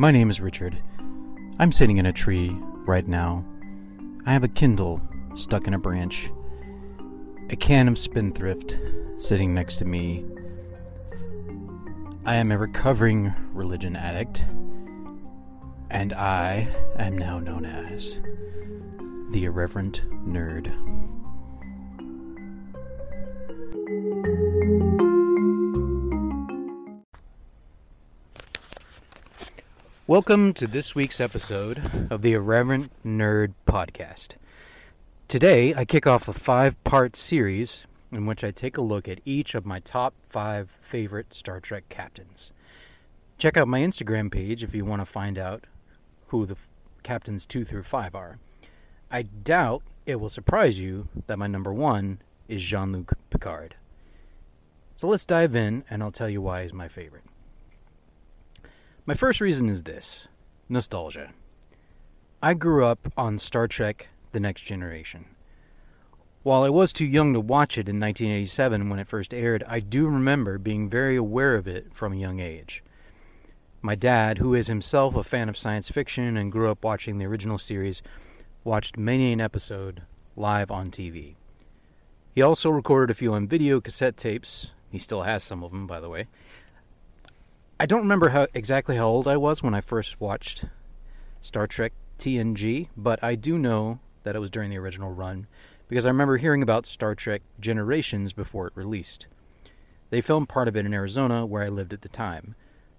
[0.00, 0.80] My name is Richard.
[1.58, 3.44] I'm sitting in a tree right now.
[4.26, 5.00] I have a Kindle
[5.34, 6.30] stuck in a branch,
[7.50, 8.78] a can of Spindrift
[9.18, 10.24] sitting next to me.
[12.24, 14.44] I am a recovering religion addict,
[15.90, 18.20] and I am now known as
[19.32, 20.72] the Irreverent Nerd.
[30.08, 34.36] Welcome to this week's episode of the Irreverent Nerd Podcast.
[35.28, 39.20] Today, I kick off a five part series in which I take a look at
[39.26, 42.52] each of my top five favorite Star Trek captains.
[43.36, 45.64] Check out my Instagram page if you want to find out
[46.28, 46.70] who the f-
[47.02, 48.38] captains two through five are.
[49.10, 53.74] I doubt it will surprise you that my number one is Jean Luc Picard.
[54.96, 57.24] So let's dive in, and I'll tell you why he's my favorite.
[59.08, 60.28] My first reason is this
[60.68, 61.30] nostalgia.
[62.42, 65.24] I grew up on Star Trek The Next Generation.
[66.42, 69.80] While I was too young to watch it in 1987 when it first aired, I
[69.80, 72.84] do remember being very aware of it from a young age.
[73.80, 77.24] My dad, who is himself a fan of science fiction and grew up watching the
[77.24, 78.02] original series,
[78.62, 80.02] watched many an episode
[80.36, 81.36] live on TV.
[82.34, 84.68] He also recorded a few on video cassette tapes.
[84.92, 86.26] He still has some of them, by the way
[87.80, 90.64] I don't remember how exactly how old I was when I first watched
[91.40, 95.46] Star Trek TNG, but I do know that it was during the original run
[95.86, 99.28] because I remember hearing about Star Trek Generations before it released.
[100.10, 102.56] They filmed part of it in Arizona, where I lived at the time.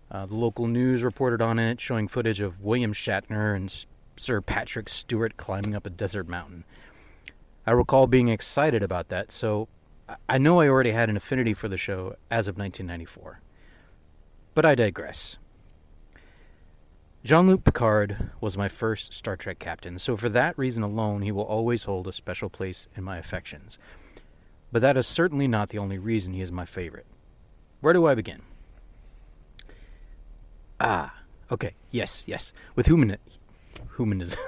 [0.09, 3.85] Uh, the local news reported on it, showing footage of William Shatner and
[4.16, 6.63] Sir Patrick Stewart climbing up a desert mountain.
[7.67, 9.67] I recall being excited about that, so
[10.30, 13.41] I know I already had an affinity for the show as of 1994.
[14.60, 15.38] But I digress.
[17.24, 21.31] Jean Luc Picard was my first Star Trek captain, so for that reason alone, he
[21.31, 23.78] will always hold a special place in my affections.
[24.69, 27.06] But that is certainly not the only reason he is my favorite.
[27.80, 28.42] Where do I begin?
[30.81, 31.14] Ah,
[31.50, 32.52] okay, yes, yes.
[32.75, 33.16] With human-
[33.96, 34.42] humanism.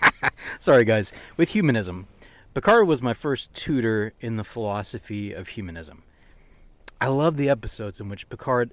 [0.58, 1.12] Sorry, guys.
[1.36, 2.06] With humanism.
[2.54, 6.04] Picard was my first tutor in the philosophy of humanism.
[7.02, 8.72] I love the episodes in which Picard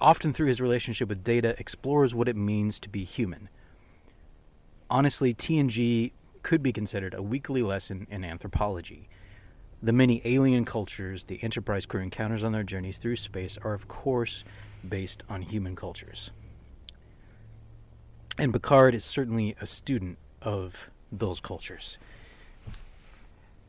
[0.00, 3.48] often through his relationship with Data, explores what it means to be human.
[4.88, 6.12] Honestly, TNG
[6.42, 9.08] could be considered a weekly lesson in anthropology.
[9.82, 13.88] The many alien cultures the Enterprise crew encounters on their journeys through space are, of
[13.88, 14.44] course,
[14.86, 16.30] based on human cultures.
[18.38, 21.98] And Picard is certainly a student of those cultures.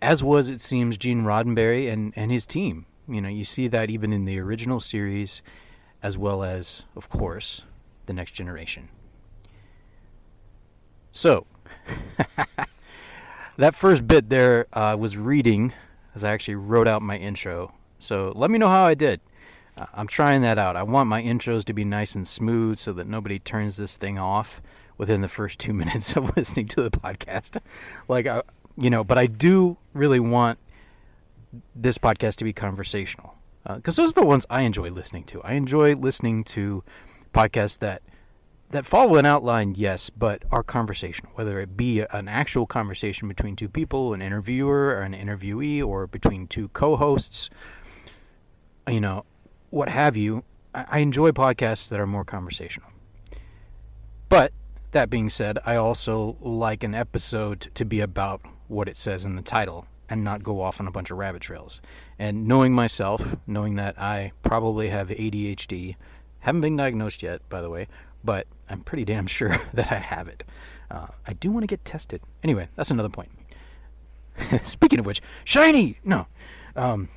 [0.02, 2.86] As was, it seems, Gene Roddenberry and, and his team.
[3.08, 5.42] You know, you see that even in the original series
[6.04, 7.62] as well as, of course,
[8.06, 8.90] the next generation.
[11.12, 11.46] So,
[13.58, 15.74] that first bit there uh, was reading
[16.16, 17.74] as I actually wrote out my intro.
[18.00, 19.22] So let me know how I did.
[19.78, 20.76] Uh, I'm trying that out.
[20.76, 24.18] I want my intros to be nice and smooth so that nobody turns this thing
[24.18, 24.62] off
[24.98, 27.58] within the first two minutes of listening to the podcast.
[28.08, 28.42] like, I, uh,
[28.78, 30.58] you know, but I do really want
[31.76, 35.42] this podcast to be conversational because uh, those are the ones I enjoy listening to.
[35.44, 36.84] I enjoy listening to
[37.34, 38.02] podcasts that
[38.70, 41.32] that follow an outline, yes, but are conversational.
[41.36, 46.08] Whether it be an actual conversation between two people, an interviewer or an interviewee, or
[46.08, 47.50] between two co-hosts,
[48.88, 49.26] you know,
[49.70, 50.44] what have you.
[50.74, 52.90] I, I enjoy podcasts that are more conversational.
[54.30, 54.54] But
[54.92, 59.36] that being said, I also like an episode to be about what it says in
[59.36, 61.82] the title and not go off on a bunch of rabbit trails.
[62.22, 65.96] And knowing myself, knowing that I probably have ADHD,
[66.42, 67.88] haven't been diagnosed yet, by the way,
[68.24, 70.44] but I'm pretty damn sure that I have it.
[70.92, 72.22] Uh, I do want to get tested.
[72.44, 73.32] Anyway, that's another point.
[74.64, 75.98] Speaking of which, shiny!
[76.04, 76.28] No.
[76.76, 77.10] Um,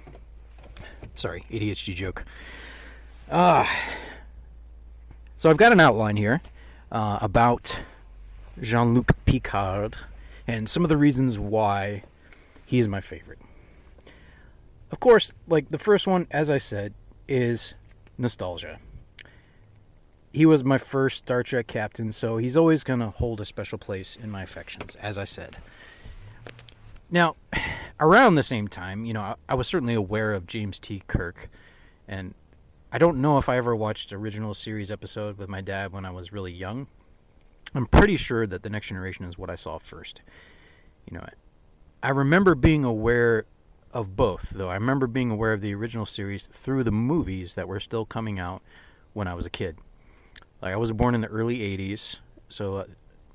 [1.17, 2.25] sorry, ADHD joke.
[3.31, 3.67] Uh,
[5.37, 6.41] so I've got an outline here
[6.91, 7.79] uh, about
[8.59, 9.97] Jean Luc Picard
[10.47, 12.05] and some of the reasons why
[12.65, 13.39] he is my favorite.
[14.95, 16.95] Of course, like the first one, as I said,
[17.27, 17.75] is
[18.17, 18.79] nostalgia.
[20.33, 23.77] He was my first Star Trek captain, so he's always going to hold a special
[23.77, 25.57] place in my affections, as I said.
[27.11, 27.35] Now,
[27.99, 31.03] around the same time, you know, I, was certainly aware of James T.
[31.09, 31.51] Kirk,
[32.07, 32.33] and
[32.93, 36.13] I don't know if I ever watched original series episode with my dad when I
[36.13, 36.87] was really young.
[37.75, 40.21] I'm pretty sure that the Next Generation is what I saw first.
[41.11, 41.27] You know,
[42.01, 43.47] I remember being aware
[43.95, 44.69] of both, though.
[44.69, 48.39] I remember being aware of the original series through the movies that were still coming
[48.39, 48.61] out
[49.13, 49.79] when I was a kid.
[50.61, 52.19] Like I was born in the early '80s,
[52.49, 52.85] so uh,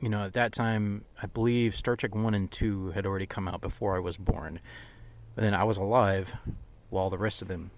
[0.01, 3.47] you know at that time I believe Star Trek one and two had already come
[3.47, 4.59] out before I was born.
[5.35, 6.33] But then I was alive
[6.89, 7.71] while the rest of them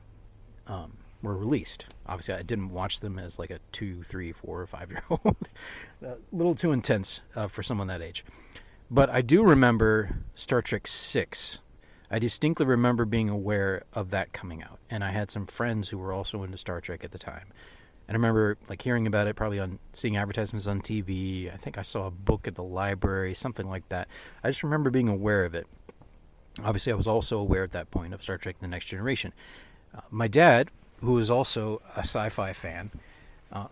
[0.65, 1.85] um, were released.
[2.07, 5.49] Obviously, I didn't watch them as like a two, three, four, or five year old.
[6.01, 8.25] a little too intense uh, for someone that age.
[8.89, 11.59] But I do remember Star Trek six.
[12.11, 15.97] I distinctly remember being aware of that coming out, and I had some friends who
[15.97, 17.47] were also into Star Trek at the time.
[18.07, 21.51] And I remember like hearing about it, probably on seeing advertisements on TV.
[21.51, 24.09] I think I saw a book at the library, something like that.
[24.43, 25.65] I just remember being aware of it.
[26.61, 29.31] Obviously, I was also aware at that point of Star Trek: The Next Generation.
[29.95, 30.69] Uh, my dad,
[30.99, 32.91] who is also a sci-fi fan,
[33.53, 33.67] uh,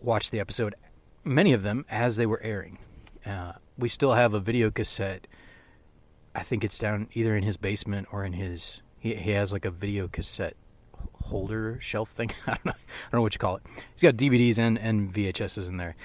[0.00, 0.74] watched the episode,
[1.22, 2.78] many of them as they were airing.
[3.26, 5.26] Uh, we still have a video cassette.
[6.34, 8.80] I think it's down either in his basement or in his.
[8.98, 10.56] He, he has like a video cassette
[11.24, 12.30] holder shelf thing.
[12.46, 12.72] I don't know.
[12.72, 13.62] I don't know what you call it.
[13.94, 15.96] He's got DVDs and and VHSs in there.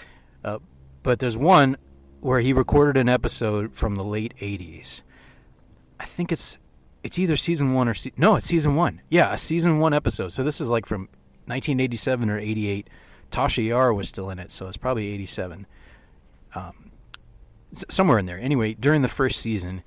[0.44, 0.60] Uh,
[1.04, 1.78] but there's one
[2.22, 5.02] where he recorded an episode from the late '80s.
[6.00, 6.58] I think it's
[7.04, 9.02] it's either season one or se- no, it's season one.
[9.10, 10.34] Yeah, a season one episode.
[10.34, 11.02] So this is like from
[11.46, 12.90] 1987 or 88.
[13.32, 15.66] Tasha Yar was still in it, so it's probably 87.
[16.56, 16.92] Um,
[17.90, 18.40] somewhere in there.
[18.40, 19.84] Anyway, during the first season,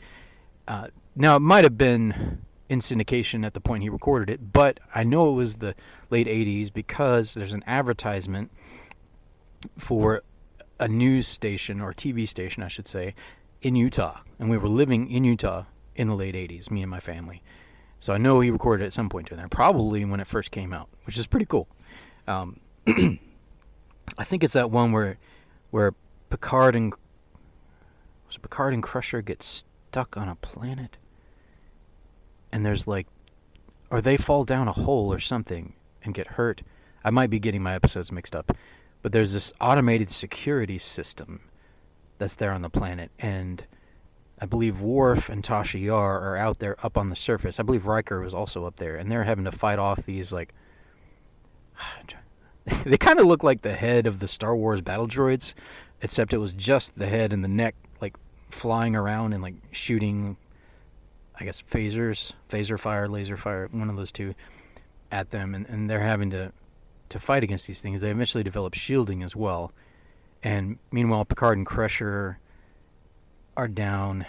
[0.68, 4.80] uh, now it might have been in syndication at the point he recorded it, but
[4.94, 5.74] I know it was the
[6.10, 8.50] late 80s because there's an advertisement
[9.76, 10.22] for
[10.80, 13.14] a news station or TV station, I should say,
[13.60, 14.20] in Utah.
[14.38, 15.64] And we were living in Utah
[15.94, 17.42] in the late 80s, me and my family.
[18.00, 20.50] So I know he recorded it at some point during there, probably when it first
[20.50, 21.68] came out, which is pretty cool.
[22.26, 25.18] Um, I think it's that one where
[25.70, 25.94] where
[26.28, 26.92] Picard and
[28.26, 29.42] was Picard and Crusher get
[29.92, 30.96] stuck on a planet,
[32.50, 33.06] and there's like,
[33.90, 36.62] or they fall down a hole or something and get hurt.
[37.04, 38.56] I might be getting my episodes mixed up,
[39.02, 41.42] but there's this automated security system
[42.16, 43.66] that's there on the planet, and
[44.40, 47.60] I believe Worf and Tasha Yar are out there up on the surface.
[47.60, 50.54] I believe Riker was also up there, and they're having to fight off these like.
[52.86, 55.52] they kind of look like the head of the Star Wars battle droids,
[56.00, 57.74] except it was just the head and the neck,
[58.52, 60.36] flying around and like shooting.
[61.38, 64.34] I guess phasers, phaser fire, laser fire, one of those two,
[65.10, 66.52] at them, and, and they're having to
[67.08, 68.00] to fight against these things.
[68.00, 69.72] They eventually develop shielding as well,
[70.42, 72.38] and meanwhile, Picard and Crusher
[73.56, 74.26] are down.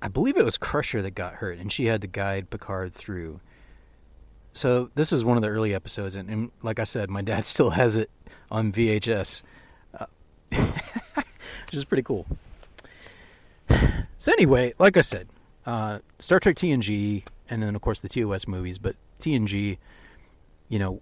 [0.00, 3.40] I believe it was Crusher that got hurt, and she had to guide Picard through.
[4.52, 7.44] So this is one of the early episodes, and, and like I said, my dad
[7.46, 8.10] still has it
[8.50, 9.42] on VHS,
[9.98, 10.06] uh,
[11.68, 12.26] which is pretty cool.
[14.20, 15.28] So anyway, like I said,
[15.64, 19.78] uh, Star Trek TNG, and then of course the TOS movies, but TNG,
[20.68, 21.00] you know,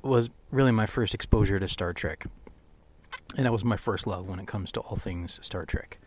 [0.00, 2.26] was really my first exposure to Star Trek
[3.36, 5.98] and that was my first love when it comes to all things Star Trek.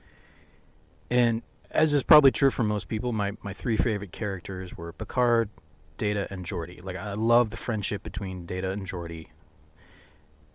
[1.10, 5.50] And as is probably true for most people, my, my three favorite characters were Picard,
[5.98, 6.84] Data, and Geordi.
[6.84, 9.28] Like I love the friendship between Data and Geordi.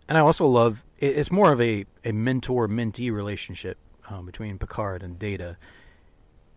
[0.08, 3.78] And I also love it's more of a, a mentor mentee relationship
[4.08, 5.56] um, between Picard and Data.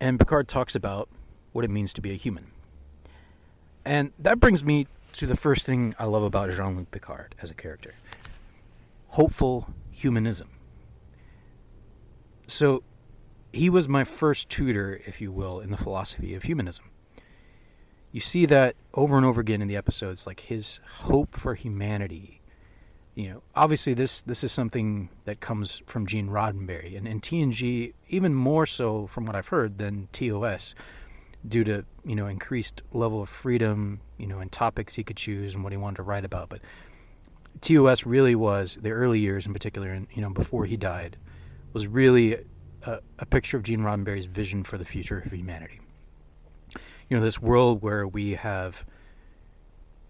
[0.00, 1.08] And Picard talks about
[1.52, 2.46] what it means to be a human.
[3.84, 7.50] And that brings me to the first thing I love about Jean Luc Picard as
[7.50, 7.94] a character
[9.12, 10.48] hopeful humanism.
[12.46, 12.82] So
[13.52, 16.90] he was my first tutor, if you will, in the philosophy of humanism.
[18.12, 22.37] You see that over and over again in the episodes, like his hope for humanity.
[23.18, 27.92] You know, obviously this this is something that comes from Gene Roddenberry and, and TNG
[28.08, 30.76] even more so from what I've heard than TOS,
[31.46, 35.56] due to, you know, increased level of freedom, you know, and topics he could choose
[35.56, 36.48] and what he wanted to write about.
[36.48, 36.60] But
[37.60, 41.16] TOS really was the early years, in particular, and you know before he died,
[41.72, 42.36] was really
[42.84, 45.80] a, a, picture of Gene Roddenberry's vision for the future of humanity.
[47.10, 48.84] You know, this world where we have,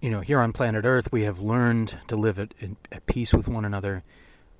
[0.01, 2.55] you know, here on planet Earth, we have learned to live at,
[2.93, 4.05] at peace with one another.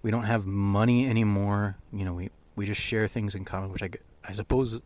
[0.03, 1.77] We don't have money anymore.
[1.93, 3.91] You know, we we just share things in common, which I
[4.25, 4.81] I suppose.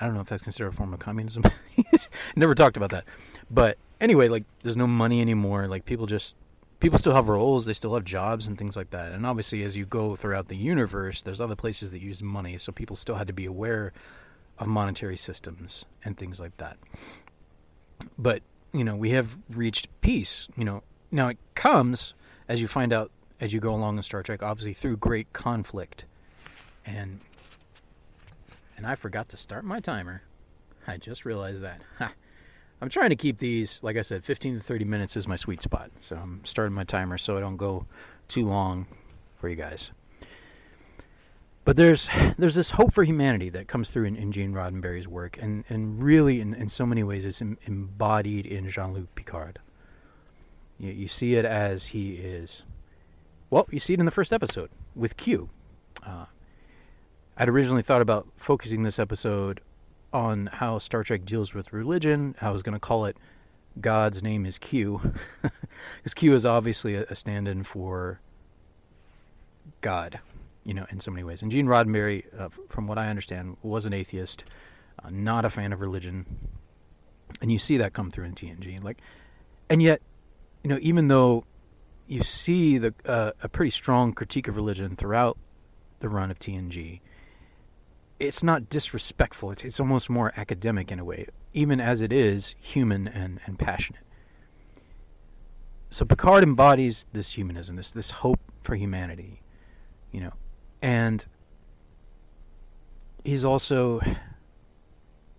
[0.00, 1.42] I don't know if that's considered a form of communism.
[2.36, 3.04] Never talked about that.
[3.50, 5.66] But anyway, like there's no money anymore.
[5.66, 6.36] Like people just
[6.80, 9.12] people still have roles, they still have jobs and things like that.
[9.12, 12.72] And obviously, as you go throughout the universe, there's other places that use money, so
[12.72, 13.92] people still had to be aware
[14.58, 16.78] of monetary systems and things like that.
[18.16, 20.48] But you know, we have reached peace.
[20.56, 22.14] You know, now it comes
[22.48, 23.10] as you find out
[23.40, 26.04] as you go along in Star Trek, obviously through great conflict,
[26.84, 27.20] and
[28.76, 30.22] and I forgot to start my timer.
[30.86, 31.82] I just realized that.
[31.98, 32.12] Ha.
[32.80, 35.62] I'm trying to keep these, like I said, 15 to 30 minutes is my sweet
[35.62, 35.90] spot.
[36.00, 37.86] So I'm starting my timer so I don't go
[38.28, 38.86] too long
[39.36, 39.90] for you guys.
[41.68, 42.08] But there's
[42.38, 46.02] there's this hope for humanity that comes through in, in Gene Roddenberry's work, and, and
[46.02, 49.58] really, in, in so many ways, is embodied in Jean Luc Picard.
[50.78, 52.62] You, you see it as he is.
[53.50, 55.50] Well, you see it in the first episode with Q.
[56.02, 56.24] Uh,
[57.36, 59.60] I'd originally thought about focusing this episode
[60.10, 62.34] on how Star Trek deals with religion.
[62.40, 63.18] I was going to call it
[63.78, 65.12] God's name is Q,
[65.98, 68.20] because Q is obviously a, a stand-in for
[69.82, 70.20] God
[70.68, 71.40] you know, in so many ways.
[71.40, 74.44] And Gene Roddenberry, uh, from what I understand, was an atheist,
[75.02, 76.26] uh, not a fan of religion,
[77.40, 78.84] and you see that come through in TNG.
[78.84, 78.98] Like,
[79.70, 80.02] and yet,
[80.62, 81.44] you know, even though
[82.06, 85.38] you see the uh, a pretty strong critique of religion throughout
[86.00, 87.00] the run of TNG,
[88.20, 89.50] it's not disrespectful.
[89.52, 93.58] It's, it's almost more academic in a way, even as it is human and, and
[93.58, 94.02] passionate.
[95.88, 99.40] So Picard embodies this humanism, this this hope for humanity,
[100.12, 100.34] you know,
[100.82, 101.24] and
[103.24, 104.00] he's also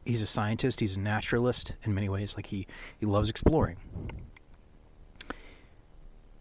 [0.06, 2.68] he's a scientist he's a naturalist in many ways like he
[3.00, 3.78] he loves exploring.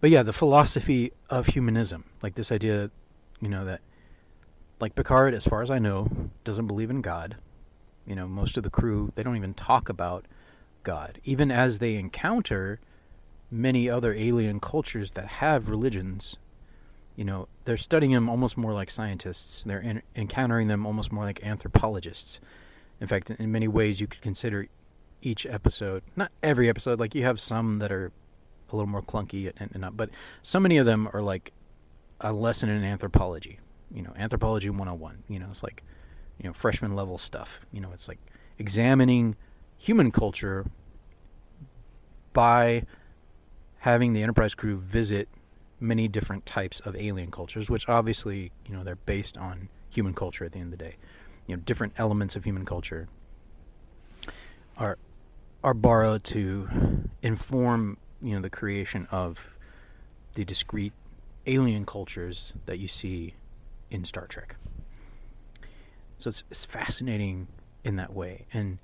[0.01, 2.91] But yeah the philosophy of humanism like this idea
[3.41, 3.81] you know that
[4.81, 6.09] like picard as far as i know
[6.45, 7.37] doesn't believe in god.
[8.07, 10.27] You know most of the crew they don't even talk about
[10.83, 11.21] god.
[11.25, 12.81] Even as they encounter
[13.51, 16.37] many other alien cultures that have religions
[17.19, 19.65] you know, they're studying them almost more like scientists.
[19.65, 22.39] They're in, encountering them almost more like anthropologists.
[23.01, 24.69] In fact, in many ways, you could consider
[25.21, 28.13] each episode, not every episode, like you have some that are
[28.71, 30.11] a little more clunky and, and not, but
[30.45, 31.51] so many of them are like
[32.21, 33.59] a lesson in anthropology.
[33.93, 35.25] You know, anthropology 101.
[35.27, 35.83] You know, it's like,
[36.41, 37.59] you know, freshman level stuff.
[37.73, 38.21] You know, it's like
[38.61, 39.35] examining
[39.77, 40.67] human culture
[42.33, 42.85] by
[43.79, 45.29] having the Enterprise crew visit
[45.81, 50.45] many different types of alien cultures, which obviously, you know, they're based on human culture
[50.45, 50.97] at the end of the day.
[51.47, 53.09] You know, different elements of human culture
[54.77, 54.99] are
[55.65, 59.51] are borrowed to inform, you know, the creation of
[60.35, 60.93] the discrete
[61.47, 63.35] alien cultures that you see
[63.91, 64.57] in Star Trek.
[66.19, 67.49] So it's, it's fascinating
[67.83, 68.47] in that way.
[68.53, 68.79] And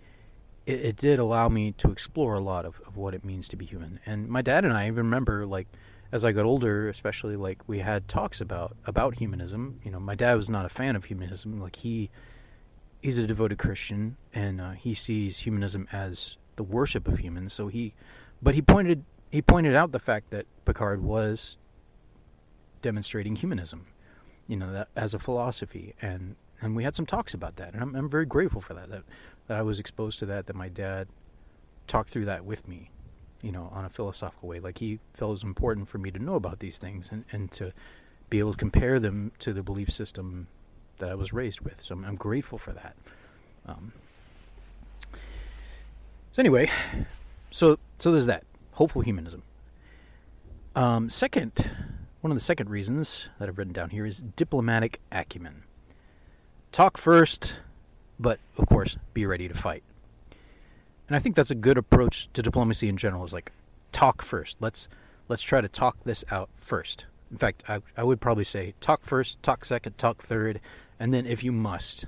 [0.66, 3.56] it, it did allow me to explore a lot of, of what it means to
[3.56, 4.00] be human.
[4.06, 5.68] And my dad and I even remember, like,
[6.14, 9.80] as I got older, especially like we had talks about about humanism.
[9.82, 11.60] You know, my dad was not a fan of humanism.
[11.60, 12.08] Like he
[13.02, 17.52] he's a devoted Christian, and uh, he sees humanism as the worship of humans.
[17.52, 17.94] So he,
[18.40, 21.56] but he pointed he pointed out the fact that Picard was
[22.80, 23.86] demonstrating humanism,
[24.46, 27.82] you know, that as a philosophy, and and we had some talks about that, and
[27.82, 29.02] I'm I'm very grateful for that that
[29.48, 31.08] that I was exposed to that that my dad
[31.88, 32.92] talked through that with me
[33.44, 34.58] you know, on a philosophical way.
[34.58, 37.52] Like he felt it was important for me to know about these things and, and
[37.52, 37.72] to
[38.30, 40.46] be able to compare them to the belief system
[40.96, 41.82] that I was raised with.
[41.82, 42.96] So I'm, I'm grateful for that.
[43.66, 43.92] Um,
[46.32, 46.70] so anyway,
[47.50, 49.42] so so there's that hopeful humanism.
[50.74, 51.70] Um, second,
[52.22, 55.64] one of the second reasons that I've written down here is diplomatic acumen.
[56.72, 57.56] Talk first,
[58.18, 59.84] but of course, be ready to fight
[61.08, 63.24] and I think that's a good approach to diplomacy in general.
[63.24, 63.52] Is like
[63.92, 64.56] talk first.
[64.60, 64.88] Let's
[65.28, 67.06] let's try to talk this out first.
[67.30, 70.60] In fact, I, I would probably say talk first, talk second, talk third,
[70.98, 72.06] and then if you must,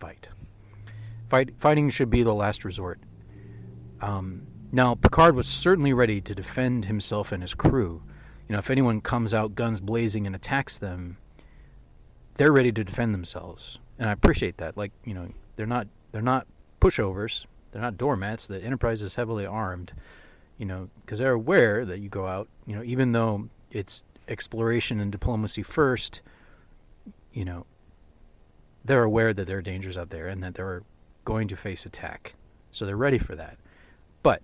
[0.00, 0.28] fight.
[1.28, 2.98] Fight fighting should be the last resort.
[4.00, 8.02] Um, now, Picard was certainly ready to defend himself and his crew.
[8.48, 11.16] You know, if anyone comes out guns blazing and attacks them,
[12.34, 14.76] they're ready to defend themselves, and I appreciate that.
[14.76, 16.46] Like, you know, they're not they're not
[16.80, 18.46] pushovers they're not doormats.
[18.46, 19.92] The Enterprise is heavily armed,
[20.56, 24.98] you know, because they're aware that you go out, you know, even though it's exploration
[24.98, 26.22] and diplomacy first,
[27.34, 27.66] you know,
[28.82, 30.84] they're aware that there are dangers out there and that they're
[31.26, 32.32] going to face attack.
[32.72, 33.58] So they're ready for that.
[34.22, 34.40] But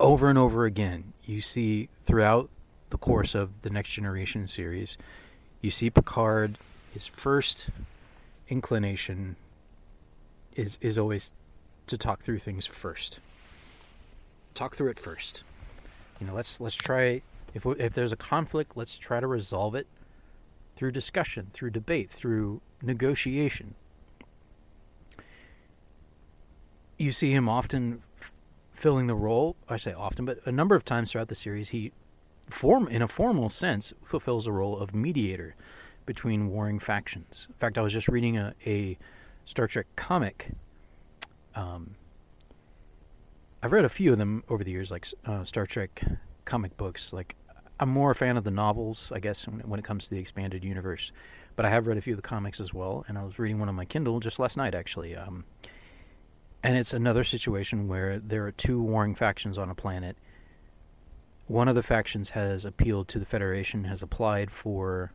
[0.00, 2.50] over and over again, you see throughout
[2.90, 4.98] the course of the Next Generation series,
[5.60, 6.58] you see Picard,
[6.92, 7.66] his first
[8.48, 9.36] inclination
[10.56, 11.30] is is always
[11.88, 13.18] to talk through things first.
[14.54, 15.42] Talk through it first.
[16.20, 17.22] You know, let's let's try
[17.54, 19.86] if if there's a conflict, let's try to resolve it
[20.76, 23.74] through discussion, through debate, through negotiation.
[26.96, 28.32] You see him often f-
[28.72, 29.56] filling the role.
[29.68, 31.92] I say often, but a number of times throughout the series, he
[32.50, 35.54] form in a formal sense fulfills the role of mediator
[36.06, 37.46] between warring factions.
[37.48, 38.98] In fact, I was just reading a, a
[39.44, 40.52] Star Trek comic
[41.54, 41.94] um,
[43.62, 46.04] I've read a few of them over the years, like uh, Star Trek
[46.44, 47.12] comic books.
[47.12, 47.36] Like
[47.80, 50.64] I'm more a fan of the novels, I guess, when it comes to the expanded
[50.64, 51.12] universe.
[51.56, 53.58] But I have read a few of the comics as well, and I was reading
[53.58, 55.16] one on my Kindle just last night, actually.
[55.16, 55.44] Um,
[56.62, 60.16] and it's another situation where there are two warring factions on a planet.
[61.46, 65.12] One of the factions has appealed to the Federation, has applied for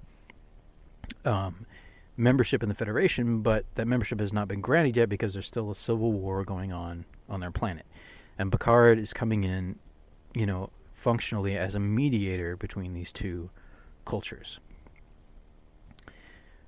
[1.24, 1.66] um,
[2.16, 5.72] membership in the Federation, but that membership has not been granted yet because there's still
[5.72, 7.86] a civil war going on on their planet.
[8.38, 9.80] And Picard is coming in,
[10.34, 13.50] you know, functionally as a mediator between these two
[14.06, 14.60] cultures.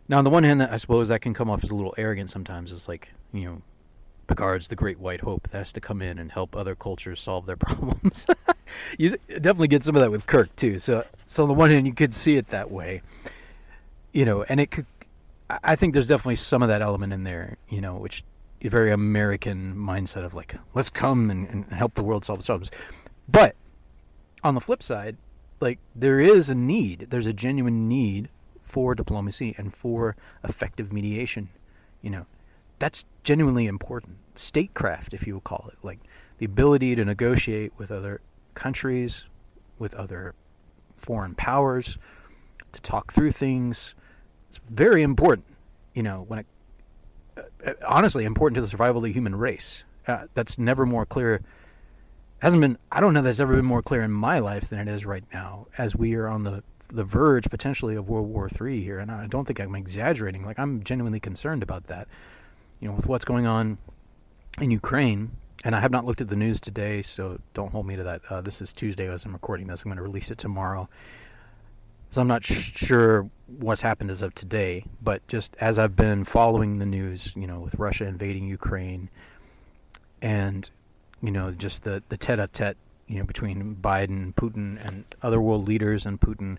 [0.08, 2.30] Now, on the one hand, I suppose that can come off as a little arrogant
[2.30, 2.72] sometimes.
[2.72, 3.62] It's like, you know,
[4.28, 7.46] Picard's the great white hope that has to come in and help other cultures solve
[7.46, 8.28] their problems.
[8.98, 10.80] you definitely get some of that with Kirk too.
[10.80, 13.02] So, so on the one hand, you could see it that way,
[14.12, 14.86] you know, and it could.
[15.50, 18.24] I think there's definitely some of that element in there, you know, which
[18.64, 22.48] a very American mindset of like, let's come and, and help the world solve its
[22.48, 22.72] problems.
[23.28, 23.56] But
[24.44, 25.18] on the flip side,
[25.60, 28.30] like there is a need, there's a genuine need
[28.64, 31.50] for diplomacy and for effective mediation.
[32.02, 32.26] You know,
[32.80, 34.18] that's genuinely important.
[34.36, 36.00] Statecraft, if you will call it, like
[36.40, 38.22] the ability to negotiate with other
[38.54, 39.26] countries,
[39.80, 40.34] with other
[40.98, 41.98] foreign powers,
[42.72, 43.96] to talk through things.
[44.56, 45.46] It's very important,
[45.94, 46.46] you know, when it
[47.66, 49.84] uh, honestly important to the survival of the human race.
[50.08, 51.42] Uh, that's never more clear.
[52.40, 52.78] Hasn't been.
[52.92, 55.24] I don't know that's ever been more clear in my life than it is right
[55.34, 59.00] now, as we are on the the verge potentially of World War III here.
[59.00, 60.44] And I don't think I'm exaggerating.
[60.44, 62.08] Like I'm genuinely concerned about that.
[62.80, 63.78] You know, with what's going on
[64.62, 65.32] in Ukraine.
[65.64, 68.22] And I have not looked at the news today, so don't hold me to that.
[68.30, 69.82] Uh, this is Tuesday as I'm recording this.
[69.82, 70.88] I'm going to release it tomorrow.
[72.12, 76.24] So I'm not sh- sure what's happened as of today, but just as I've been
[76.24, 79.10] following the news, you know, with Russia invading Ukraine,
[80.22, 80.70] and
[81.22, 86.06] you know, just the the tete-a-tete, you know, between Biden, Putin, and other world leaders
[86.06, 86.58] and Putin,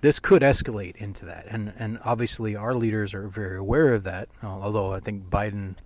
[0.00, 4.28] this could escalate into that, and and obviously our leaders are very aware of that.
[4.42, 5.76] Although I think Biden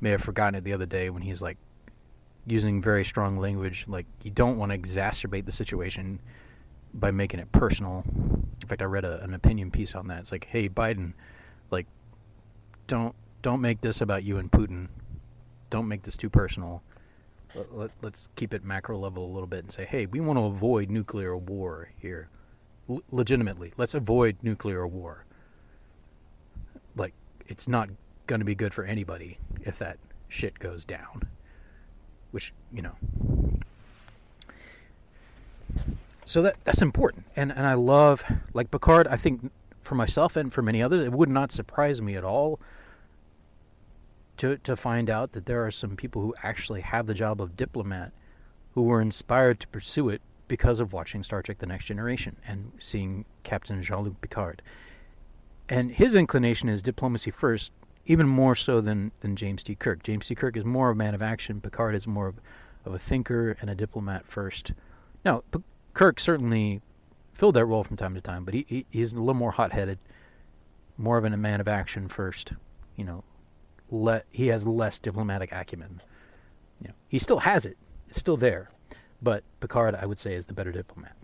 [0.00, 1.58] may have forgotten it the other day when he's like
[2.46, 6.20] using very strong language, like you don't want to exacerbate the situation
[6.98, 8.04] by making it personal.
[8.06, 10.20] In fact, I read a, an opinion piece on that.
[10.20, 11.12] It's like, hey, Biden,
[11.70, 11.86] like,
[12.86, 14.88] don't don't make this about you and Putin.
[15.70, 16.82] Don't make this too personal.
[17.54, 20.38] Let, let, us keep it macro level a little bit and say, hey, we want
[20.38, 22.28] to avoid nuclear war here.
[22.90, 25.24] L- legitimately, let's avoid nuclear war.
[26.96, 27.14] Like,
[27.46, 27.88] it's not
[28.26, 31.22] going to be good for anybody if that shit goes down.
[32.32, 32.96] Which, you know,
[36.26, 39.06] so that that's important, and and I love like Picard.
[39.06, 42.60] I think for myself and for many others, it would not surprise me at all
[44.36, 47.56] to to find out that there are some people who actually have the job of
[47.56, 48.12] diplomat
[48.74, 52.72] who were inspired to pursue it because of watching Star Trek: The Next Generation and
[52.80, 54.62] seeing Captain Jean-Luc Picard.
[55.68, 57.70] And his inclination is diplomacy first,
[58.04, 59.76] even more so than than James T.
[59.76, 60.02] Kirk.
[60.02, 60.34] James T.
[60.34, 61.60] Kirk is more of a man of action.
[61.60, 62.40] Picard is more of,
[62.84, 64.72] of a thinker and a diplomat first.
[65.24, 65.44] Now,
[65.96, 66.82] Kirk certainly
[67.32, 69.98] filled that role from time to time, but he, he he's a little more hot-headed,
[70.98, 72.52] more of a man of action first.
[72.96, 73.24] You know,
[73.90, 76.02] let he has less diplomatic acumen.
[76.82, 77.78] You know, he still has it;
[78.10, 78.68] it's still there,
[79.22, 81.16] but Picard, I would say, is the better diplomat.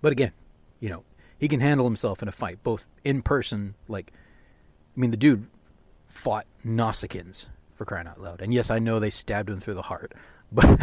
[0.00, 0.30] But again,
[0.78, 1.02] you know,
[1.36, 4.12] he can handle himself in a fight, both in person, like,
[4.96, 5.48] I mean, the dude
[6.06, 9.82] fought Nausicaans for crying out loud, and yes, I know they stabbed him through the
[9.82, 10.14] heart,
[10.52, 10.78] but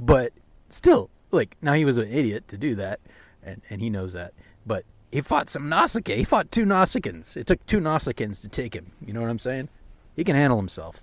[0.00, 0.32] but
[0.70, 3.00] still, like now he was an idiot to do that,
[3.42, 4.32] and and he knows that.
[4.64, 6.14] But he fought some Nausicaa.
[6.14, 7.36] He fought two Nausicaans.
[7.36, 8.92] It took two Nausicaans to take him.
[9.04, 9.68] You know what I'm saying?
[10.14, 11.02] He can handle himself.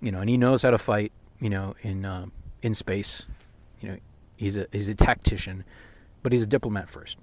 [0.00, 1.12] You know, and he knows how to fight.
[1.40, 3.26] You know, in um, in space.
[3.80, 3.96] You know,
[4.36, 5.64] he's a he's a tactician,
[6.22, 7.16] but he's a diplomat first.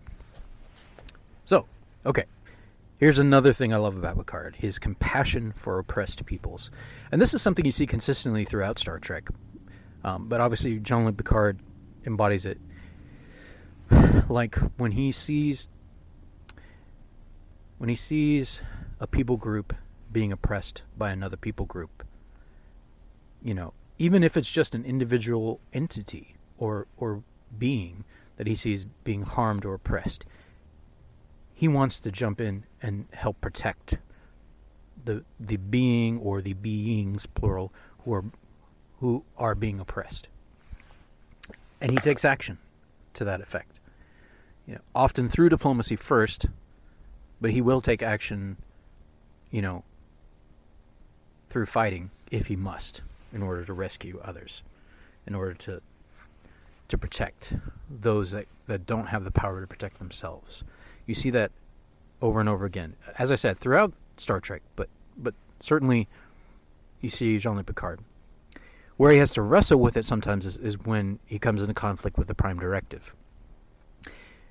[1.45, 1.65] So,
[2.05, 2.25] okay.
[2.99, 6.71] Here's another thing I love about Picard his compassion for oppressed peoples.
[7.11, 9.29] And this is something you see consistently throughout Star Trek.
[10.03, 11.59] Um, but obviously, Jean Luc Picard
[12.07, 12.57] embodies it.
[14.29, 15.69] Like when he sees
[17.77, 18.59] when he sees
[18.99, 19.73] a people group
[20.11, 22.03] being oppressed by another people group,
[23.41, 27.23] you know, even if it's just an individual entity or or
[27.57, 28.03] being
[28.37, 30.25] that he sees being harmed or oppressed,
[31.53, 33.99] he wants to jump in and help protect
[35.05, 37.71] the the being or the beings plural
[38.03, 38.25] who are
[38.99, 40.27] who are being oppressed
[41.81, 42.57] and he takes action
[43.13, 43.79] to that effect.
[44.65, 46.47] You know, often through diplomacy first,
[47.39, 48.57] but he will take action,
[49.51, 49.83] you know,
[51.49, 53.01] through fighting if he must.
[53.33, 54.63] in order to rescue others,
[55.25, 55.81] in order to
[56.87, 57.53] to protect
[57.89, 60.63] those that, that don't have the power to protect themselves.
[61.05, 61.51] You see that
[62.21, 62.95] over and over again.
[63.19, 64.87] As I said, throughout Star Trek, but
[65.17, 66.07] but certainly
[67.01, 67.99] you see Jean Luc Picard.
[68.97, 72.17] Where he has to wrestle with it sometimes is, is when he comes into conflict
[72.17, 73.13] with the Prime Directive.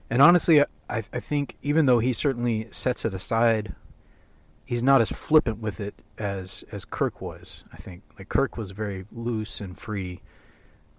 [0.09, 3.75] And honestly, I, I think even though he certainly sets it aside,
[4.65, 7.65] he's not as flippant with it as as Kirk was.
[7.73, 10.21] I think like Kirk was very loose and free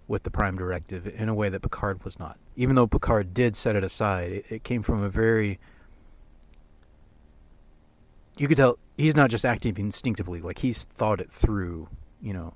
[0.06, 2.38] with the Prime Directive in a way that Picard was not.
[2.56, 5.58] Even though Picard did set it aside, it, it came from a very
[8.36, 11.88] you could tell he's not just acting instinctively; like he's thought it through,
[12.22, 12.54] you know,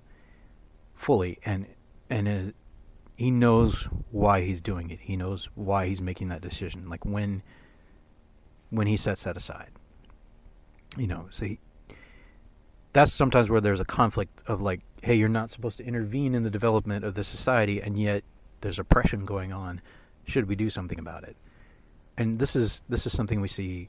[1.02, 1.66] fully, and
[2.08, 2.54] and it,
[3.16, 5.00] he knows why he's doing it.
[5.02, 6.88] He knows why he's making that decision.
[6.88, 7.42] Like when
[8.70, 9.70] when he sets that aside,
[10.96, 11.26] you know.
[11.30, 11.58] So he,
[12.92, 16.44] that's sometimes where there's a conflict of like, hey, you're not supposed to intervene in
[16.44, 18.22] the development of the society, and yet
[18.60, 19.80] there's oppression going on.
[20.24, 21.36] Should we do something about it?
[22.16, 23.88] And this is this is something we see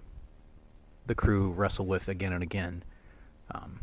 [1.06, 2.84] the crew wrestle with again and again.
[3.52, 3.80] Um,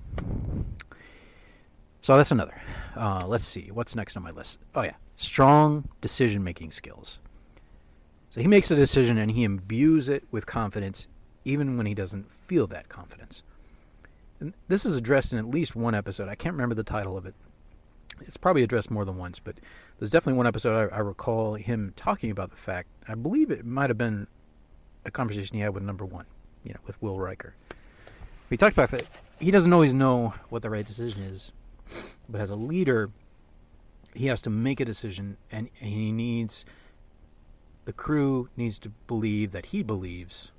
[2.03, 2.61] so that's another.
[2.97, 4.59] Uh, let's see what's next on my list.
[4.75, 7.19] Oh yeah, strong decision making skills.
[8.31, 11.09] So he makes a decision and he imbues it with confidence,
[11.45, 13.43] even when he doesn't feel that confidence.
[14.39, 16.29] And this is addressed in at least one episode.
[16.29, 17.35] I can't remember the title of it.
[18.23, 19.57] It's probably addressed more than once, but
[19.99, 22.89] there's definitely one episode I, I recall him talking about the fact.
[23.09, 24.27] I believe it might have been
[25.05, 26.27] a conversation he had with number one,
[26.65, 27.55] you know, with Will Riker.
[28.49, 29.09] We talked about that.
[29.39, 31.53] He doesn't always know what the right decision is,
[32.29, 33.11] but as a leader,
[34.15, 36.65] he has to make a decision, and, he needs
[37.87, 40.53] the crew needs to believe that he believes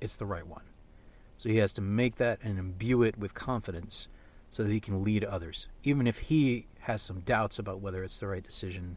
[0.00, 0.64] it's the right one.
[1.36, 4.08] So he has to make that and imbue it with confidence
[4.50, 5.66] so that he can lead others.
[5.82, 8.96] Even if he has some doubts about whether it's the right decision,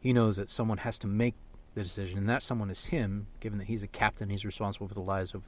[0.00, 1.34] he knows that someone has to make
[1.74, 4.94] the decision, and that someone is him, given that he's a captain, he's responsible for
[4.94, 5.42] the lives of,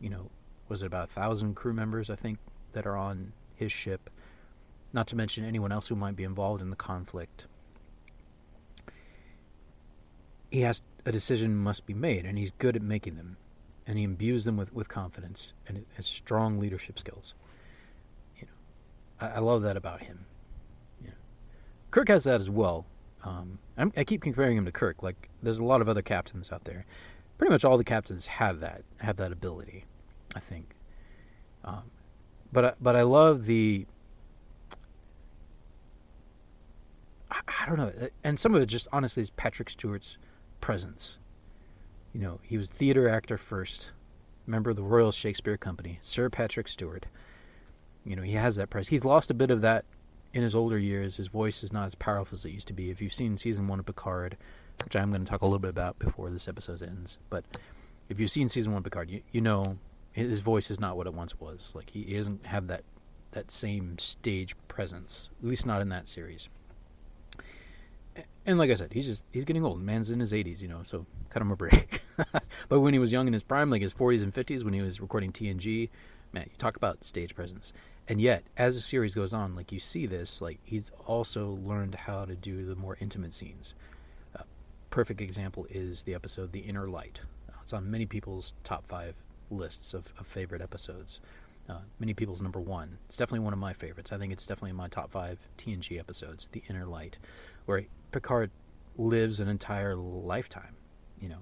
[0.00, 0.30] you know,
[0.68, 2.38] was it about a thousand crew members, I think,
[2.72, 4.10] that are on his ship,
[4.92, 7.46] not to mention anyone else who might be involved in the conflict.
[10.50, 13.36] He has a decision must be made, and he's good at making them
[13.86, 17.34] and he imbues them with, with confidence and has strong leadership skills.
[18.36, 20.26] You know, I, I love that about him.
[21.00, 21.14] You know,
[21.90, 22.86] Kirk has that as well.
[23.22, 23.58] Um,
[23.96, 25.02] i keep comparing him to Kirk.
[25.02, 26.86] Like, there's a lot of other captains out there.
[27.38, 29.84] Pretty much all the captains have that have that ability.
[30.34, 30.74] I think.
[31.64, 31.82] Um,
[32.52, 33.86] but but I love the.
[37.30, 40.18] I, I don't know, uh, and some of it just honestly is Patrick Stewart's
[40.60, 41.18] presence
[42.16, 43.90] you know, he was theater actor first,
[44.46, 47.04] member of the Royal Shakespeare Company, Sir Patrick Stewart.
[48.06, 48.88] You know, he has that presence.
[48.88, 49.84] He's lost a bit of that
[50.32, 51.16] in his older years.
[51.16, 52.88] His voice is not as powerful as it used to be.
[52.88, 54.38] If you've seen season one of Picard,
[54.82, 57.44] which I'm going to talk a little bit about before this episode ends, but
[58.08, 59.76] if you've seen season one of Picard, you, you know
[60.12, 61.74] his voice is not what it once was.
[61.76, 62.84] Like he, he doesn't have that
[63.32, 66.48] that same stage presence, at least not in that series
[68.46, 69.80] and like I said, he's just he's getting old.
[69.82, 72.00] Man's in his 80s, you know, so cut him a break.
[72.68, 74.80] but when he was young in his prime, like his 40s and 50s, when he
[74.80, 75.88] was recording TNG,
[76.32, 77.72] man, you talk about stage presence.
[78.08, 81.94] And yet, as the series goes on, like you see this, like he's also learned
[81.96, 83.74] how to do the more intimate scenes.
[84.90, 87.20] Perfect example is the episode "The Inner Light."
[87.62, 89.14] It's on many people's top five
[89.50, 91.20] lists of, of favorite episodes.
[91.68, 92.98] Uh, many people's number one.
[93.08, 94.12] It's definitely one of my favorites.
[94.12, 96.48] I think it's definitely in my top five TNG episodes.
[96.52, 97.18] The Inner Light,
[97.64, 98.50] where Picard
[98.96, 100.76] lives an entire lifetime,
[101.20, 101.40] you know,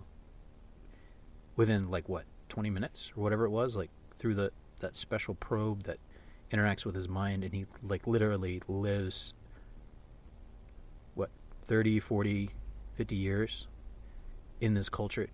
[1.57, 5.85] within like what, 20 minutes or whatever it was, like through the that special probe
[5.85, 5.99] that
[6.53, 9.33] interacts with his mind and he like literally lives
[11.15, 11.31] what
[11.63, 12.51] 30, 40,
[12.97, 13.67] 50 years
[14.61, 15.29] in this culture.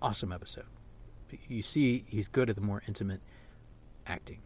[0.00, 0.66] Awesome episode.
[1.48, 3.20] You see he's good at the more intimate
[4.08, 4.40] acting.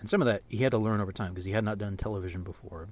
[0.00, 1.96] And some of that he had to learn over time because he had not done
[1.96, 2.88] television before.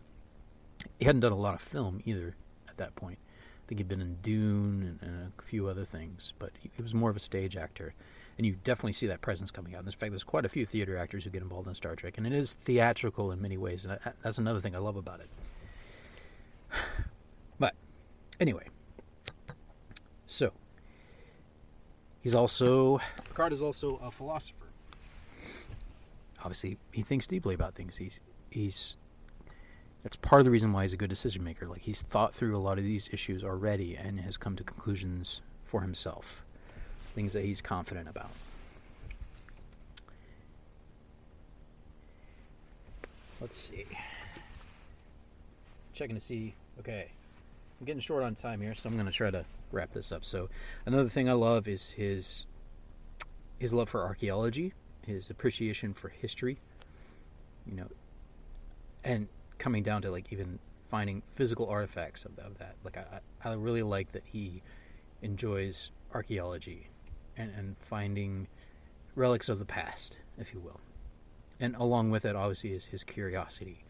[0.99, 2.37] He hadn't done a lot of film either
[2.69, 3.19] at that point.
[3.67, 6.83] I think he'd been in Dune and, and a few other things, but he, he,
[6.83, 7.95] was more of a stage actor.
[8.39, 9.85] And you definitely see that presence coming out.
[9.85, 12.27] In fact, there's quite a few theater actors who get involved in Star Trek, and
[12.27, 15.29] it is theatrical in many ways, and I, that's another thing I love about it.
[17.59, 17.75] But
[18.39, 18.67] anyway,
[20.27, 20.53] so
[22.21, 24.67] he's also Picard is also a philosopher.
[26.47, 27.97] Obviously, he thinks deeply about things.
[27.97, 28.97] He's he's
[30.05, 31.67] that's part of the reason why he's a good decision maker.
[31.67, 35.41] Like he's thought through a lot of these issues already and has come to conclusions
[35.65, 36.45] for himself,
[37.17, 38.31] things that he's confident about.
[43.41, 43.85] Let's see.
[45.95, 46.55] checking to see.
[46.79, 47.09] Okay,
[47.81, 50.25] I'm getting short on time here, so I'm going to try to wrap this up.
[50.25, 50.49] So,
[50.87, 52.47] another thing I love is his
[53.59, 54.75] his love for archaeology,
[55.07, 56.59] his appreciation for history.
[57.67, 57.89] You know,
[59.05, 62.77] and coming down to like even finding physical artifacts of, of that.
[62.85, 64.63] Like I, I really like that he
[65.23, 66.89] enjoys archaeology
[67.37, 68.49] and, and finding
[69.15, 70.81] relics of the past, if you will.
[71.59, 73.85] And along with it, obviously, is his curiosity.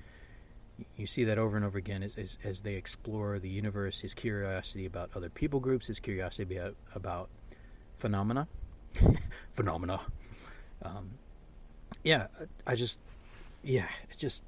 [0.97, 4.15] You see that over and over again as, as, as they explore the universe, his
[4.15, 7.29] curiosity about other people groups, his curiosity about, about
[7.97, 8.47] phenomena.
[9.53, 10.01] phenomena.
[10.83, 11.11] Um,
[12.05, 12.27] yeah,
[12.67, 13.01] I just,
[13.63, 14.45] yeah, it just,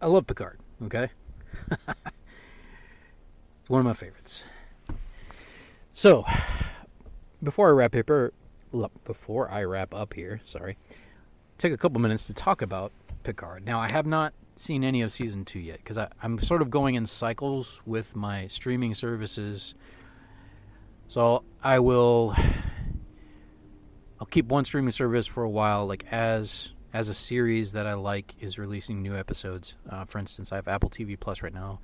[0.00, 1.10] I love Picard, okay?
[1.70, 4.44] it's one of my favorites.
[5.94, 6.24] So,
[7.42, 8.32] before I wrap paper,
[9.04, 10.76] before I wrap up here, sorry,
[11.56, 13.64] take a couple minutes to talk about Picard.
[13.64, 16.94] Now, I have not seen any of season two yet because I'm sort of going
[16.94, 19.74] in cycles with my streaming services.
[21.08, 22.34] So I will,
[24.20, 27.94] I'll keep one streaming service for a while, like as as a series that I
[27.94, 29.74] like is releasing new episodes.
[29.88, 31.80] Uh, for instance, I have Apple TV Plus right now.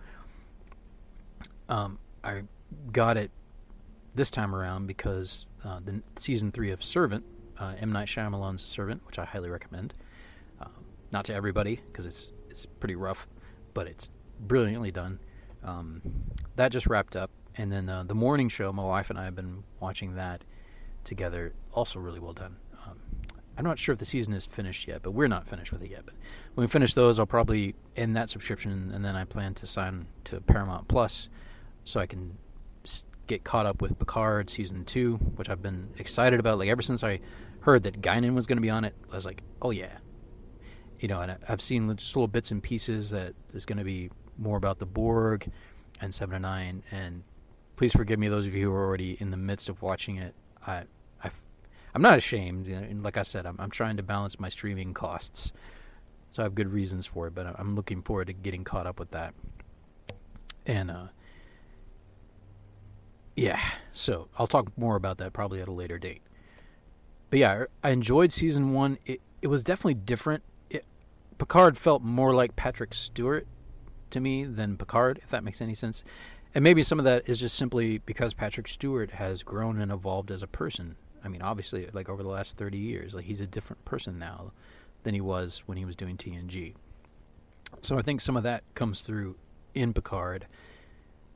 [1.68, 2.42] Um, I
[2.90, 3.30] got it
[4.14, 7.24] this time around because uh, the season three of Servant,
[7.58, 9.94] uh, M Night Shyamalan's Servant, which I highly recommend.
[10.60, 10.68] Uh,
[11.12, 13.26] not to everybody because it's it's pretty rough,
[13.74, 15.20] but it's brilliantly done.
[15.62, 16.02] Um,
[16.56, 18.72] that just wrapped up, and then uh, the morning show.
[18.72, 20.44] My wife and I have been watching that
[21.04, 21.52] together.
[21.72, 22.56] Also, really well done.
[22.86, 22.98] Um,
[23.56, 25.90] I'm not sure if the season is finished yet, but we're not finished with it
[25.90, 26.04] yet.
[26.04, 26.14] But
[26.54, 30.06] when we finish those, I'll probably end that subscription, and then I plan to sign
[30.24, 31.28] to Paramount Plus
[31.84, 32.36] so I can
[33.26, 36.58] get caught up with Picard season two, which I've been excited about.
[36.58, 37.20] Like ever since I
[37.60, 39.98] heard that Guinan was going to be on it, I was like, oh yeah,
[41.00, 41.20] you know.
[41.20, 44.78] And I've seen just little bits and pieces that there's going to be more about
[44.78, 45.50] the Borg
[46.00, 46.82] and Seven of Nine.
[46.90, 47.22] And
[47.76, 50.34] please forgive me, those of you who are already in the midst of watching it.
[50.66, 50.84] I,
[51.22, 51.30] I
[51.94, 52.66] I'm not ashamed.
[52.66, 55.52] And like I said, I'm, I'm trying to balance my streaming costs,
[56.30, 57.34] so I have good reasons for it.
[57.34, 59.34] But I'm looking forward to getting caught up with that.
[60.66, 61.06] And uh,
[63.36, 63.60] yeah,
[63.92, 66.22] so I'll talk more about that probably at a later date.
[67.30, 68.98] But yeah, I enjoyed season one.
[69.06, 70.42] It it was definitely different.
[70.70, 70.84] It,
[71.38, 73.46] Picard felt more like Patrick Stewart
[74.10, 76.04] to me than Picard, if that makes any sense.
[76.54, 80.30] And maybe some of that is just simply because Patrick Stewart has grown and evolved
[80.30, 80.94] as a person.
[81.24, 84.52] I mean, obviously, like over the last 30 years, like he's a different person now
[85.02, 86.74] than he was when he was doing TNG.
[87.82, 89.36] So I think some of that comes through
[89.74, 90.46] in Picard,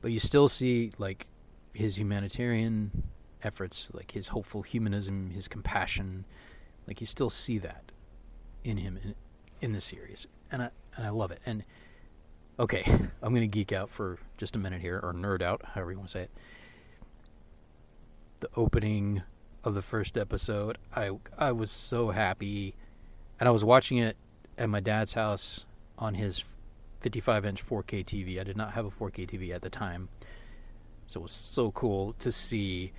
[0.01, 1.27] but you still see like
[1.73, 3.03] his humanitarian
[3.43, 6.25] efforts, like his hopeful humanism, his compassion,
[6.87, 7.91] like you still see that
[8.63, 9.15] in him in,
[9.61, 11.39] in the series, and I and I love it.
[11.45, 11.63] And
[12.59, 12.83] okay,
[13.21, 16.09] I'm gonna geek out for just a minute here, or nerd out, however you want
[16.09, 16.31] to say it.
[18.41, 19.23] The opening
[19.63, 22.75] of the first episode, I I was so happy,
[23.39, 24.17] and I was watching it
[24.57, 25.65] at my dad's house
[25.97, 26.43] on his
[26.99, 28.39] 55 inch 4K TV.
[28.39, 30.09] I did not have a 4K TV at the time
[31.09, 32.93] so it was so cool to see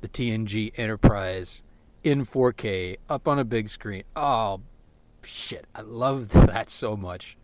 [0.00, 1.62] the TNG Enterprise
[2.02, 4.04] in 4K up on a big screen.
[4.16, 4.62] Oh,
[5.22, 5.66] shit.
[5.74, 7.36] I loved that so much.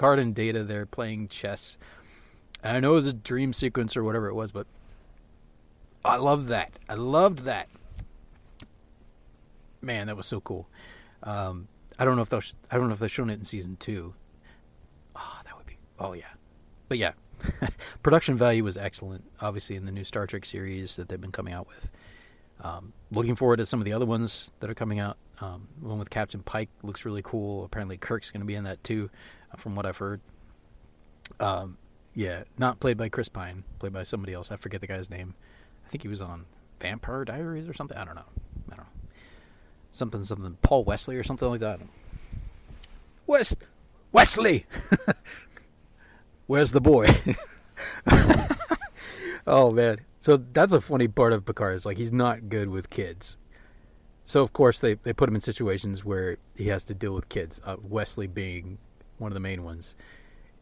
[0.00, 1.76] Picard and Data there playing chess.
[2.62, 4.66] And I know it was a dream sequence or whatever it was, but
[6.02, 6.72] I loved that.
[6.88, 7.68] I loved that.
[9.82, 10.70] Man, that was so cool.
[11.22, 12.40] Um, I don't know if they'll.
[12.70, 14.14] I don't know if they've shown it in season two.
[15.14, 15.76] Oh, that would be.
[15.98, 16.32] Oh yeah,
[16.88, 17.12] but yeah,
[18.02, 21.52] production value was excellent, obviously, in the new Star Trek series that they've been coming
[21.52, 21.90] out with.
[22.62, 25.18] Um, looking forward to some of the other ones that are coming out.
[25.40, 27.64] Um, one with Captain Pike looks really cool.
[27.64, 29.10] Apparently, Kirk's going to be in that too,
[29.52, 30.20] uh, from what I've heard.
[31.38, 31.78] Um,
[32.14, 34.50] yeah, not played by Chris Pine, played by somebody else.
[34.50, 35.34] I forget the guy's name.
[35.86, 36.44] I think he was on
[36.80, 37.96] Vampire Diaries or something.
[37.96, 38.24] I don't know.
[38.66, 38.92] I don't know.
[39.92, 40.58] Something, something.
[40.62, 41.80] Paul Wesley or something like that.
[43.26, 43.64] West
[44.12, 44.66] Wesley.
[46.46, 47.08] Where's the boy?
[49.46, 50.00] oh man.
[50.20, 53.38] So that's a funny part of Picard is like he's not good with kids.
[54.30, 57.28] So of course they, they put him in situations where he has to deal with
[57.28, 57.60] kids.
[57.64, 58.78] Uh, Wesley being
[59.18, 59.96] one of the main ones,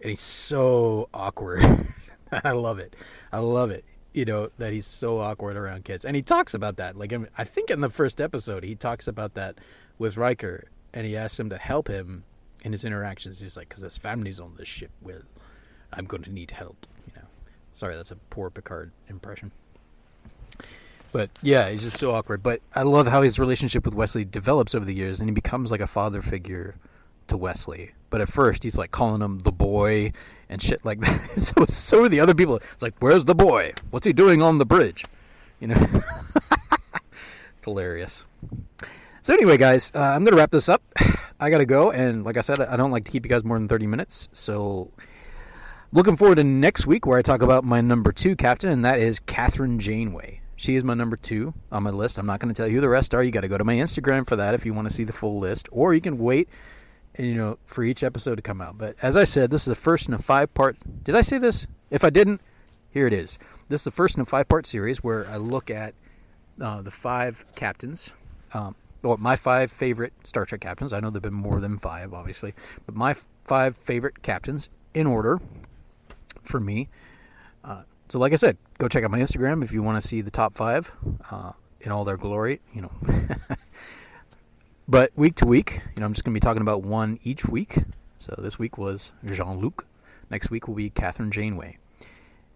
[0.00, 1.86] and he's so awkward.
[2.32, 2.96] I love it.
[3.30, 3.84] I love it.
[4.14, 6.96] You know that he's so awkward around kids, and he talks about that.
[6.96, 9.58] Like I think in the first episode, he talks about that
[9.98, 12.24] with Riker, and he asks him to help him
[12.64, 13.38] in his interactions.
[13.38, 15.24] He's like, "Because his family's on this ship, Will."
[15.92, 16.86] I'm going to need help.
[17.06, 17.28] You know,
[17.74, 19.52] sorry, that's a poor Picard impression.
[21.12, 22.42] But yeah, he's just so awkward.
[22.42, 25.70] But I love how his relationship with Wesley develops over the years, and he becomes
[25.70, 26.76] like a father figure
[27.28, 27.92] to Wesley.
[28.10, 30.12] but at first he's like calling him the boy
[30.48, 31.20] and shit like that.
[31.40, 32.56] so so are the other people.
[32.56, 33.72] It's like, where's the boy?
[33.90, 35.04] What's he doing on the bridge?
[35.60, 35.76] You know,
[36.36, 38.24] it's hilarious.
[39.22, 40.82] So anyway, guys, uh, I'm gonna wrap this up.
[41.40, 43.58] I gotta go, and like I said, I don't like to keep you guys more
[43.58, 44.28] than 30 minutes.
[44.32, 44.90] So
[45.92, 48.98] looking forward to next week where I talk about my number two captain, and that
[48.98, 50.40] is Kathryn Janeway.
[50.58, 52.18] She is my number two on my list.
[52.18, 53.22] I'm not going to tell you who the rest are.
[53.22, 55.12] You got to go to my Instagram for that if you want to see the
[55.12, 56.48] full list, or you can wait,
[57.16, 58.76] you know, for each episode to come out.
[58.76, 60.76] But as I said, this is the first in a five-part.
[61.04, 61.68] Did I say this?
[61.90, 62.40] If I didn't,
[62.90, 63.38] here it is.
[63.68, 65.94] This is the first in a five-part series where I look at
[66.60, 68.12] uh, the five captains.
[68.52, 70.92] Um, well, my five favorite Star Trek captains.
[70.92, 72.52] I know there've been more than five, obviously,
[72.84, 75.40] but my five favorite captains in order
[76.42, 76.88] for me.
[78.08, 80.30] So, like I said, go check out my Instagram if you want to see the
[80.30, 80.90] top five
[81.30, 82.60] uh, in all their glory.
[82.72, 82.92] You know,
[84.88, 87.44] but week to week, you know, I'm just going to be talking about one each
[87.44, 87.78] week.
[88.18, 89.86] So this week was Jean Luc.
[90.30, 91.78] Next week will be Kathryn Janeway.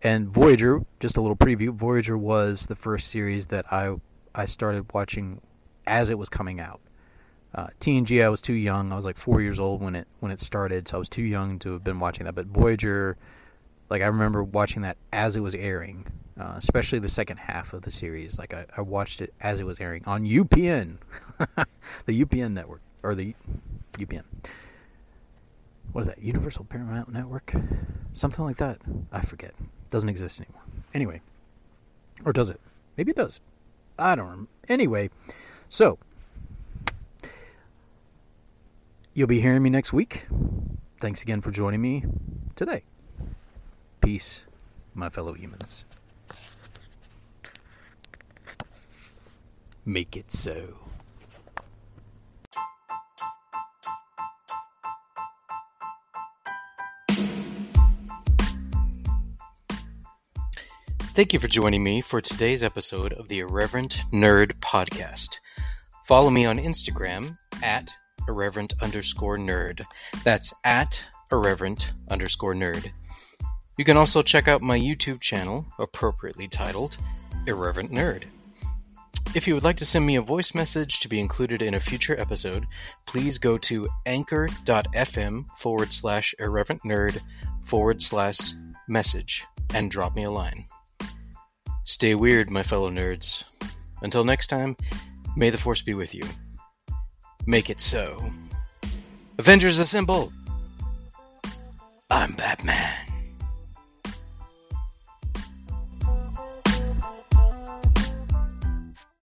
[0.02, 1.70] And Voyager, just a little preview.
[1.70, 3.96] Voyager was the first series that I
[4.34, 5.42] I started watching
[5.86, 6.80] as it was coming out.
[7.54, 8.90] Uh, TNG, I was too young.
[8.90, 11.22] I was like four years old when it when it started, so I was too
[11.22, 12.34] young to have been watching that.
[12.34, 13.18] But Voyager,
[13.92, 16.06] like I remember watching that as it was airing,
[16.40, 18.38] uh, especially the second half of the series.
[18.38, 20.96] Like I, I watched it as it was airing on UPN,
[22.06, 23.34] the UPN network or the
[23.92, 24.22] UPN.
[25.92, 26.22] What is that?
[26.22, 27.52] Universal Paramount Network,
[28.14, 28.78] something like that.
[29.12, 29.52] I forget.
[29.90, 30.62] Doesn't exist anymore.
[30.94, 31.20] Anyway,
[32.24, 32.60] or does it?
[32.96, 33.40] Maybe it does.
[33.98, 34.50] I don't remember.
[34.70, 35.10] Anyway,
[35.68, 35.98] so
[39.12, 40.28] you'll be hearing me next week.
[40.98, 42.04] Thanks again for joining me
[42.56, 42.84] today.
[44.02, 44.46] Peace,
[44.94, 45.84] my fellow humans.
[49.84, 50.74] Make it so.
[61.14, 65.36] Thank you for joining me for today's episode of the Irreverent Nerd Podcast.
[66.06, 67.92] Follow me on Instagram at
[68.26, 69.84] irreverent underscore nerd.
[70.24, 72.92] That's at irreverent underscore nerd.
[73.78, 76.98] You can also check out my YouTube channel, appropriately titled
[77.46, 78.24] Irreverent Nerd.
[79.34, 81.80] If you would like to send me a voice message to be included in a
[81.80, 82.66] future episode,
[83.06, 87.18] please go to anchor.fm forward slash irreverent nerd
[87.64, 88.52] forward slash
[88.88, 90.66] message and drop me a line.
[91.84, 93.44] Stay weird, my fellow nerds.
[94.02, 94.76] Until next time,
[95.34, 96.24] may the Force be with you.
[97.46, 98.30] Make it so.
[99.38, 100.30] Avengers assemble!
[102.10, 103.01] I'm Batman.